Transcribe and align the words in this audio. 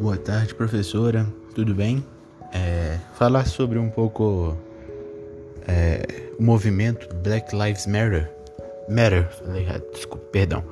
Boa 0.00 0.16
tarde, 0.16 0.52
professora. 0.54 1.24
Tudo 1.54 1.72
bem? 1.72 2.04
É, 2.52 2.98
falar 3.14 3.46
sobre 3.46 3.78
um 3.78 3.88
pouco 3.88 4.56
é, 5.68 6.04
o 6.36 6.42
movimento 6.42 7.08
Black 7.22 7.54
Lives 7.54 7.86
Matter. 7.86 8.28
Matter, 8.88 9.28
falei 9.30 9.62
errado, 9.62 9.84
desculpa, 9.92 10.24
perdão. 10.32 10.64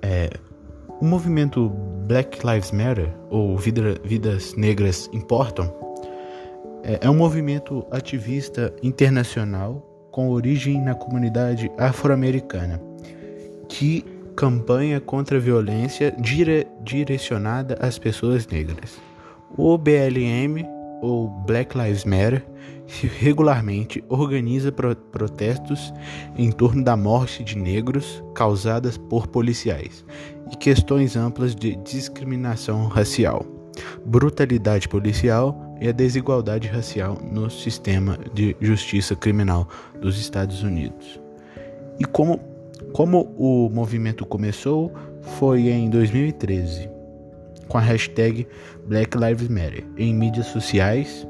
É, 0.00 0.30
o 1.00 1.04
movimento 1.04 1.68
Black 2.06 2.46
Lives 2.46 2.70
Matter, 2.70 3.08
ou 3.28 3.58
Vida, 3.58 3.96
Vidas 4.04 4.54
Negras 4.54 5.10
Importam, 5.12 5.74
é, 6.84 7.00
é 7.02 7.10
um 7.10 7.16
movimento 7.16 7.84
ativista 7.90 8.72
internacional 8.82 10.08
com 10.12 10.30
origem 10.30 10.80
na 10.80 10.94
comunidade 10.94 11.70
afro-americana 11.76 12.80
que 13.68 14.04
campanha 14.36 15.00
contra 15.00 15.36
a 15.36 15.40
violência 15.40 16.10
dire 16.18 16.66
direcionada 16.82 17.78
às 17.80 17.98
pessoas 17.98 18.46
negras. 18.46 18.98
O 19.56 19.78
BLM, 19.78 20.66
ou 21.00 21.28
Black 21.28 21.76
Lives 21.76 22.04
Matter, 22.04 22.44
regularmente 23.18 24.04
organiza 24.08 24.70
pro 24.70 24.94
protestos 24.94 25.92
em 26.36 26.50
torno 26.50 26.82
da 26.82 26.96
morte 26.96 27.42
de 27.42 27.56
negros 27.56 28.22
causadas 28.34 28.98
por 28.98 29.26
policiais 29.26 30.04
e 30.52 30.56
questões 30.56 31.16
amplas 31.16 31.54
de 31.54 31.76
discriminação 31.76 32.86
racial, 32.86 33.46
brutalidade 34.04 34.88
policial 34.88 35.76
e 35.80 35.88
a 35.88 35.92
desigualdade 35.92 36.68
racial 36.68 37.18
no 37.22 37.50
sistema 37.50 38.18
de 38.34 38.56
justiça 38.60 39.16
criminal 39.16 39.68
dos 40.00 40.18
Estados 40.18 40.62
Unidos. 40.62 41.20
E 41.98 42.04
como 42.04 42.53
como 42.92 43.34
o 43.36 43.68
movimento 43.70 44.24
começol 44.24 44.92
foi 45.38 45.68
em 45.68 45.88
2013, 45.90 46.88
com 47.68 47.78
a 47.78 47.80
hashtag 47.80 48.46
Black 48.86 49.16
Lives 49.16 49.48
Matter 49.48 49.84
em 49.96 50.14
mídias 50.14 50.46
sociais, 50.46 51.26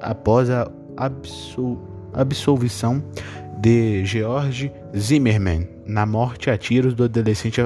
após 0.00 0.50
a 0.50 0.70
absol 0.96 1.78
absolvição 2.12 3.04
de 3.58 4.02
George 4.04 4.72
Zimmerman 4.96 5.68
na 5.84 6.06
morte 6.06 6.48
a 6.48 6.56
tiros 6.56 6.94
do 6.94 7.04
adolescente 7.04 7.60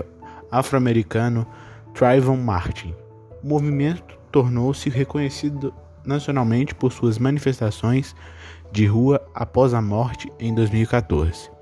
afro-americano 0.50 1.46
Trayvon 1.94 2.36
Martin. 2.36 2.94
O 3.44 3.46
movimento 3.46 4.18
tornou-se 4.32 4.90
reconhecido 4.90 5.72
nacionalmente 6.04 6.74
por 6.74 6.92
suas 6.92 7.18
manifestações 7.18 8.14
de 8.72 8.86
rua 8.86 9.24
após 9.34 9.72
a 9.72 9.80
morte 9.80 10.32
em 10.40 10.52
2014 10.52 11.60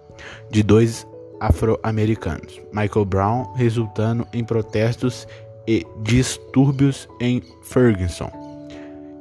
de 0.50 0.62
dois 0.62 1.06
afro-americanos, 1.40 2.60
Michael 2.72 3.04
Brown, 3.04 3.52
resultando 3.54 4.26
em 4.32 4.44
protestos 4.44 5.26
e 5.66 5.86
distúrbios 6.02 7.08
em 7.20 7.42
Ferguson, 7.62 8.30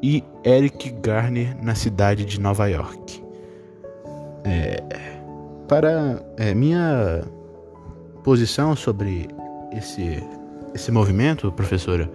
e 0.01 0.23
Eric 0.45 0.91
Garner 1.01 1.55
na 1.61 1.75
cidade 1.75 2.25
de 2.25 2.39
Nova 2.39 2.67
York. 2.67 3.23
É, 4.43 4.81
para 5.67 6.23
é, 6.37 6.53
minha 6.53 7.23
posição 8.23 8.75
sobre 8.75 9.27
esse, 9.73 10.23
esse 10.73 10.91
movimento, 10.91 11.51
professora, 11.51 12.09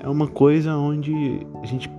é 0.00 0.08
uma 0.08 0.26
coisa 0.26 0.74
onde 0.74 1.46
a 1.62 1.66
gente 1.66 1.90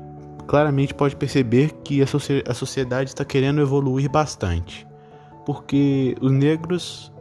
claramente 0.48 0.94
pode 0.94 1.16
perceber 1.16 1.72
que 1.83 2.02
a, 2.02 2.05
a 2.50 2.53
sociedade 2.53 3.09
está 3.11 3.23
querendo 3.23 3.61
evoluir 3.61 4.09
bastante, 4.09 4.86
porque 5.45 6.16
os 6.20 6.31
negros 6.31 7.11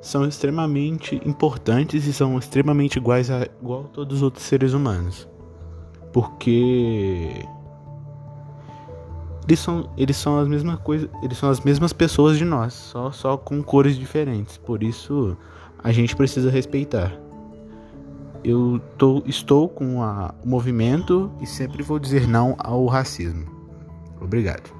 são 0.00 0.26
extremamente 0.26 1.20
importantes 1.24 2.06
e 2.06 2.12
são 2.12 2.38
extremamente 2.38 2.96
iguais 2.96 3.30
a 3.30 3.48
igual 3.60 3.84
a 3.84 3.88
todos 3.88 4.18
os 4.18 4.22
outros 4.22 4.44
seres 4.44 4.72
humanos. 4.72 5.28
Porque 6.12 7.44
eles 9.46 9.60
são, 9.60 9.90
eles 9.96 10.16
são 10.16 10.38
as 10.38 10.48
mesmas 10.48 10.78
coisas, 10.80 11.08
eles 11.22 11.38
são 11.38 11.50
as 11.50 11.60
mesmas 11.60 11.92
pessoas 11.92 12.38
de 12.38 12.44
nós, 12.44 12.74
só 12.74 13.10
só 13.10 13.36
com 13.36 13.62
cores 13.62 13.96
diferentes. 13.96 14.56
Por 14.56 14.82
isso 14.82 15.36
a 15.82 15.90
gente 15.92 16.14
precisa 16.14 16.50
respeitar. 16.50 17.12
Eu 18.44 18.80
tô, 18.96 19.22
estou 19.26 19.68
com 19.68 20.02
a, 20.02 20.32
o 20.44 20.48
movimento 20.48 21.30
e 21.40 21.46
sempre 21.46 21.82
vou 21.82 21.98
dizer 21.98 22.26
não 22.28 22.54
ao 22.58 22.86
racismo. 22.86 23.46
Obrigado. 24.20 24.77